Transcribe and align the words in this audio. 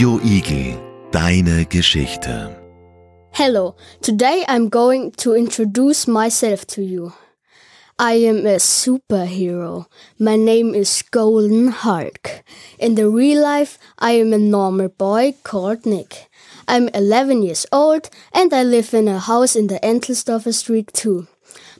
Radio 0.00 0.80
deine 1.12 1.66
Geschichte. 1.66 2.56
Hello, 3.32 3.76
today 4.00 4.46
I'm 4.48 4.70
going 4.70 5.12
to 5.18 5.34
introduce 5.34 6.08
myself 6.08 6.66
to 6.68 6.82
you. 6.82 7.12
I 7.98 8.12
am 8.12 8.46
a 8.46 8.56
superhero. 8.56 9.88
My 10.18 10.36
name 10.36 10.74
is 10.74 11.02
Golden 11.10 11.68
Hulk. 11.68 12.42
In 12.78 12.94
the 12.94 13.10
real 13.10 13.42
life, 13.42 13.78
I 13.98 14.12
am 14.12 14.32
a 14.32 14.38
normal 14.38 14.88
boy 14.88 15.34
called 15.44 15.84
Nick. 15.84 16.30
I'm 16.66 16.88
11 16.94 17.42
years 17.42 17.66
old 17.70 18.08
and 18.32 18.54
I 18.54 18.62
live 18.62 18.94
in 18.94 19.06
a 19.06 19.18
house 19.18 19.54
in 19.54 19.66
the 19.66 19.80
Entelsdorfer 19.80 20.54
Street 20.54 20.94
too. 20.94 21.26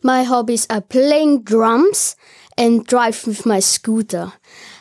My 0.02 0.25
hobbies 0.25 0.66
are 0.68 0.82
playing 0.82 1.45
drums 1.45 2.16
and 2.59 2.84
drive 2.84 3.27
with 3.27 3.46
my 3.46 3.61
scooter. 3.61 4.34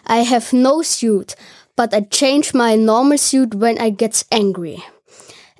I 0.06 0.24
have 0.24 0.52
no 0.52 0.82
suit, 0.82 1.36
but 1.80 1.94
I 1.94 2.02
change 2.02 2.54
my 2.54 2.76
normal 2.76 3.18
suit 3.18 3.56
when 3.56 3.80
I 3.80 3.90
get 3.90 4.26
angry 4.34 4.84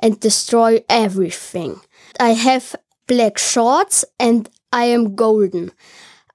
and 0.02 0.20
destroy 0.20 0.84
everything. 0.90 1.80
I 2.20 2.32
have 2.32 2.76
black 3.08 3.38
shorts 3.38 4.04
and 4.20 4.50
I 4.74 4.84
am 4.96 5.16
golden. 5.16 5.72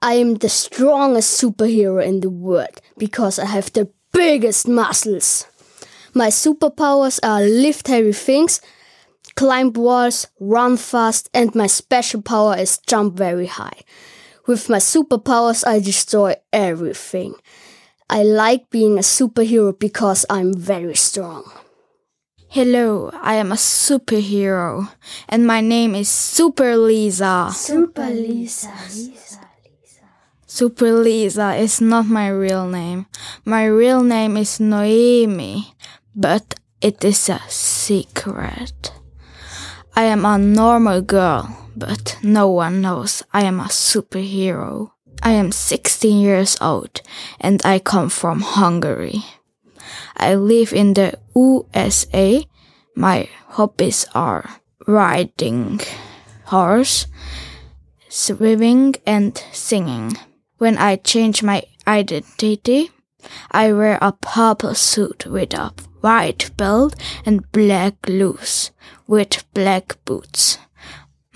I 0.01 0.15
am 0.15 0.37
the 0.37 0.49
strongest 0.49 1.39
superhero 1.39 2.03
in 2.03 2.21
the 2.21 2.31
world 2.31 2.81
because 2.97 3.39
I 3.39 3.45
have 3.45 3.75
the 3.75 3.91
biggest 4.11 4.67
muscles. 4.67 5.47
My 6.15 6.29
superpowers 6.29 7.21
are 7.23 7.43
lift 7.43 7.89
heavy 7.89 8.15
things, 8.15 8.63
climb 9.37 9.75
walls, 9.75 10.29
run 10.41 10.79
fast, 10.79 11.29
and 11.35 11.55
my 11.55 11.67
special 11.67 12.23
power 12.23 12.57
is 12.57 12.79
jump 12.87 13.19
very 13.19 13.49
high. 13.49 13.81
With 14.47 14.71
my 14.71 14.79
superpowers, 14.79 15.63
I 15.67 15.81
destroy 15.81 16.37
everything. 16.55 17.35
I 18.11 18.23
like 18.23 18.69
being 18.71 18.99
a 18.99 19.03
superhero 19.03 19.79
because 19.79 20.27
I'm 20.29 20.53
very 20.53 20.95
strong. 20.95 21.45
Hello, 22.49 23.11
I 23.15 23.35
am 23.35 23.51
a 23.51 23.57
superhero, 23.57 24.89
and 25.29 25.47
my 25.47 25.61
name 25.61 25.95
is 25.95 26.09
Super 26.09 26.77
Lisa. 26.77 27.51
Super 27.53 28.11
Lisa. 28.11 28.71
Super 30.47 30.93
Lisa 30.93 31.57
is 31.57 31.81
not 31.81 32.07
my 32.07 32.29
real 32.29 32.69
name. 32.69 33.07
My 33.45 33.65
real 33.65 34.05
name 34.05 34.37
is 34.37 34.61
Noemi, 34.61 35.75
but 36.15 36.55
it 36.81 37.03
is 37.03 37.29
a 37.29 37.41
secret. 37.49 38.93
I 39.97 40.05
am 40.05 40.25
a 40.25 40.39
normal 40.39 41.01
girl, 41.01 41.51
but 41.75 42.19
no 42.23 42.51
one 42.51 42.83
knows 42.83 43.25
I 43.33 43.43
am 43.45 43.59
a 43.59 43.65
superhero. 43.65 44.94
I 45.23 45.33
am 45.33 45.53
16 45.53 46.21
years 46.21 46.57
old 46.61 47.01
and 47.41 47.61
I 47.65 47.79
come 47.79 48.09
from 48.09 48.41
Hungary. 48.41 49.25
I 50.17 50.35
live 50.35 50.73
in 50.73 50.95
the 50.95 51.19
USA. 51.35 52.47
My 52.95 53.29
hobbies 53.49 54.07
are 54.15 54.61
riding 54.87 55.81
horse, 56.45 57.07
swimming 58.09 58.95
and 59.07 59.37
singing. 59.53 60.17
When 60.59 60.79
I 60.79 60.97
change 60.97 61.43
my 61.43 61.63
identity, 61.87 62.91
I 63.51 63.73
wear 63.73 63.99
a 64.01 64.13
purple 64.13 64.75
suit 64.75 65.27
with 65.27 65.55
a 65.55 65.73
white 66.01 66.51
belt 66.57 66.95
and 67.25 67.51
black 67.53 68.01
gloves 68.03 68.71
with 69.07 69.45
black 69.55 69.97
boots. 70.05 70.59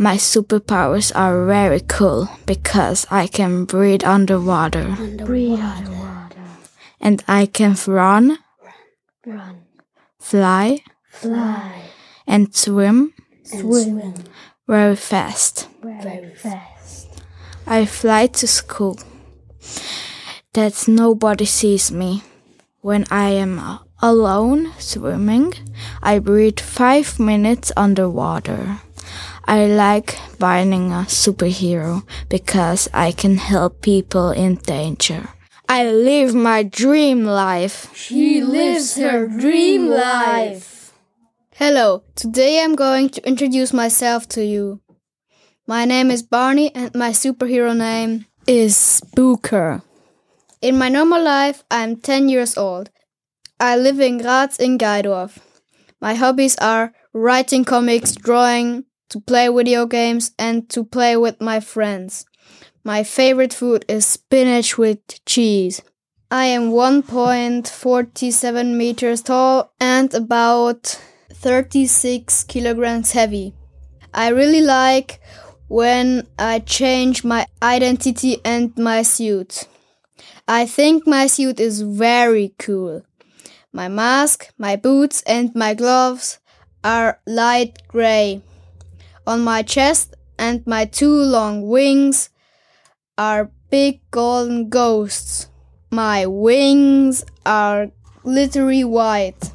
My 0.00 0.16
superpowers 0.16 1.10
are 1.14 1.44
very 1.46 1.80
cool 1.80 2.28
because 2.46 3.04
I 3.10 3.26
can 3.26 3.64
breathe 3.64 4.04
underwater. 4.04 4.94
Underwater. 4.98 6.36
And 7.00 7.22
I 7.26 7.46
can 7.46 7.76
run, 7.86 8.38
Run. 9.26 9.62
fly, 10.20 10.80
Fly. 11.10 11.82
and 12.26 12.54
swim 12.54 13.12
Swim. 13.44 14.14
very 14.68 14.96
fast. 14.96 15.68
Very 15.82 16.34
fast. 16.34 17.08
I 17.66 17.84
fly 17.84 18.26
to 18.26 18.46
school. 18.46 18.98
That 20.54 20.86
nobody 20.88 21.44
sees 21.44 21.90
me. 21.92 22.22
When 22.80 23.04
I 23.10 23.30
am 23.30 23.80
alone 24.00 24.72
swimming, 24.78 25.54
I 26.02 26.18
breathe 26.20 26.60
five 26.60 27.18
minutes 27.18 27.72
underwater. 27.76 28.80
I 29.48 29.64
like 29.64 30.18
being 30.38 30.92
a 30.92 31.08
superhero 31.08 32.06
because 32.28 32.86
I 32.92 33.12
can 33.12 33.38
help 33.38 33.80
people 33.80 34.30
in 34.30 34.56
danger. 34.56 35.30
I 35.66 35.88
live 35.90 36.34
my 36.34 36.62
dream 36.62 37.24
life. 37.24 37.88
She 37.96 38.42
lives 38.42 38.96
her 38.96 39.26
dream 39.26 39.88
life. 39.88 40.92
Hello, 41.54 42.04
today 42.14 42.62
I'm 42.62 42.74
going 42.74 43.08
to 43.08 43.26
introduce 43.26 43.72
myself 43.72 44.28
to 44.36 44.44
you. 44.44 44.82
My 45.66 45.86
name 45.86 46.10
is 46.10 46.22
Barni 46.22 46.70
and 46.74 46.94
my 46.94 47.12
superhero 47.12 47.74
name 47.74 48.26
Is 48.46 48.76
Spooker. 48.76 49.80
In 50.60 50.76
my 50.76 50.90
normal 50.90 51.24
life, 51.24 51.64
I'm 51.70 51.96
10 51.96 52.28
years 52.28 52.58
old. 52.58 52.90
I 53.58 53.78
live 53.78 53.98
in 53.98 54.18
Graz 54.18 54.58
in 54.58 54.76
Geidorf. 54.76 55.38
My 56.02 56.12
hobbies 56.12 56.58
are 56.58 56.92
writing 57.14 57.64
comics, 57.64 58.12
drawing, 58.12 58.84
to 59.08 59.20
play 59.20 59.48
video 59.48 59.86
games, 59.86 60.32
and 60.38 60.68
to 60.70 60.84
play 60.84 61.16
with 61.16 61.40
my 61.40 61.60
friends. 61.60 62.26
My 62.84 63.04
favorite 63.04 63.52
food 63.52 63.84
is 63.88 64.06
spinach 64.06 64.78
with 64.78 65.24
cheese. 65.24 65.82
I 66.30 66.46
am 66.46 66.70
1.47 66.70 68.76
meters 68.76 69.22
tall 69.22 69.72
and 69.80 70.12
about 70.12 71.00
36 71.30 72.44
kilograms 72.44 73.12
heavy. 73.12 73.54
I 74.12 74.28
really 74.28 74.60
like 74.60 75.20
when 75.68 76.26
I 76.38 76.60
change 76.60 77.24
my 77.24 77.46
identity 77.62 78.38
and 78.44 78.76
my 78.76 79.02
suit. 79.02 79.66
I 80.46 80.66
think 80.66 81.06
my 81.06 81.26
suit 81.26 81.60
is 81.60 81.82
very 81.82 82.54
cool. 82.58 83.02
My 83.72 83.88
mask, 83.88 84.50
my 84.58 84.76
boots, 84.76 85.22
and 85.26 85.54
my 85.54 85.74
gloves 85.74 86.38
are 86.82 87.20
light 87.26 87.86
gray. 87.88 88.42
On 89.28 89.44
my 89.44 89.60
chest 89.60 90.14
and 90.38 90.66
my 90.66 90.86
two 90.86 91.12
long 91.12 91.68
wings 91.68 92.30
are 93.18 93.52
big 93.68 94.00
golden 94.10 94.70
ghosts. 94.70 95.50
My 95.90 96.24
wings 96.24 97.26
are 97.44 97.90
glittery 98.22 98.84
white. 98.84 99.52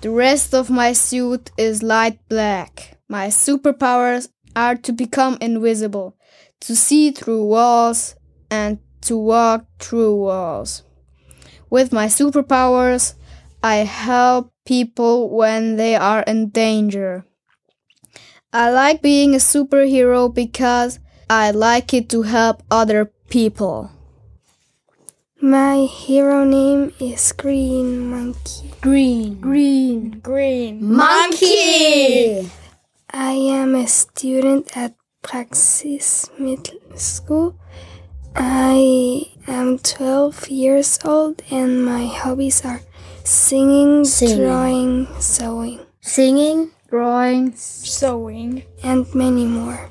The 0.00 0.10
rest 0.10 0.52
of 0.52 0.70
my 0.70 0.92
suit 0.92 1.52
is 1.56 1.84
light 1.84 2.18
black. 2.28 2.98
My 3.08 3.28
superpowers 3.28 4.28
are 4.56 4.74
to 4.74 4.92
become 4.92 5.38
invisible, 5.40 6.16
to 6.62 6.74
see 6.74 7.12
through 7.12 7.44
walls, 7.44 8.16
and 8.50 8.80
to 9.02 9.16
walk 9.16 9.66
through 9.78 10.16
walls. 10.16 10.82
With 11.70 11.92
my 11.92 12.06
superpowers, 12.06 13.14
I 13.62 13.86
help 13.86 14.50
people 14.66 15.30
when 15.30 15.76
they 15.76 15.94
are 15.94 16.22
in 16.22 16.48
danger. 16.48 17.24
I 18.52 18.70
like 18.70 19.00
being 19.00 19.34
a 19.34 19.38
superhero 19.38 20.32
because 20.32 20.98
I 21.30 21.52
like 21.52 21.94
it 21.94 22.10
to 22.10 22.22
help 22.22 22.62
other 22.70 23.10
people. 23.30 23.90
My 25.40 25.88
hero 25.88 26.44
name 26.44 26.92
is 27.00 27.32
Green 27.32 28.10
Monkey. 28.10 28.70
Green. 28.82 29.40
Green. 29.40 30.20
Green. 30.20 30.84
Monkey. 30.84 32.50
I 33.10 33.32
am 33.32 33.74
a 33.74 33.86
student 33.88 34.76
at 34.76 34.94
Praxis 35.22 36.28
Middle 36.38 36.78
School. 36.96 37.56
I 38.36 39.32
am 39.46 39.78
12 39.78 40.48
years 40.48 40.98
old 41.04 41.42
and 41.50 41.84
my 41.84 42.04
hobbies 42.04 42.64
are 42.64 42.80
singing, 43.24 44.04
Singing. 44.04 44.38
drawing, 44.44 45.08
sewing, 45.20 45.80
Singing. 46.02 46.70
Drawing. 46.92 47.56
Sewing. 47.56 48.64
and 48.82 49.06
many 49.14 49.46
more. 49.46 49.88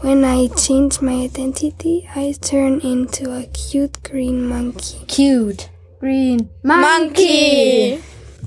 When 0.00 0.24
I 0.24 0.46
change 0.56 1.02
my 1.02 1.12
identity, 1.24 2.08
I 2.16 2.34
turn 2.40 2.80
into 2.80 3.30
a 3.30 3.44
cute 3.48 4.02
green 4.02 4.46
monkey 4.46 5.04
Cute. 5.06 5.68
Green. 5.98 6.48
Monkey. 6.62 8.00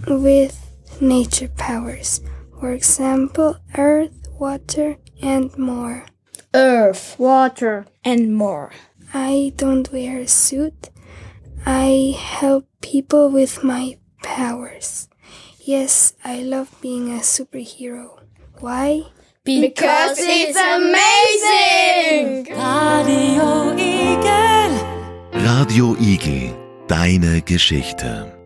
with 0.07 0.57
nature 1.00 1.50
powers. 1.50 2.19
For 2.60 2.72
example, 2.72 3.57
earth, 3.78 4.28
water, 4.39 4.98
and 5.22 5.56
more. 5.56 6.07
Earth. 6.56 7.16
Water. 7.19 7.86
And 8.04 8.34
more. 8.34 8.72
I 9.13 9.54
don't 9.56 9.94
wear 9.94 10.18
a 10.18 10.28
suit. 10.28 10.89
I 11.63 12.18
help 12.18 12.66
people 12.81 13.30
with 13.30 13.63
my 13.63 14.00
powers. 14.24 15.10
Yes, 15.65 16.13
I 16.25 16.44
love 16.44 16.69
being 16.81 17.10
a 17.15 17.21
superhero. 17.21 18.19
Why? 18.60 19.04
Because 19.45 20.18
it's 20.19 20.60
amazing. 20.60 22.44
Radio 22.51 23.71
Igel, 23.77 24.74
Radio 25.31 25.95
Igel, 26.00 26.54
deine 26.88 27.42
Geschichte. 27.45 28.43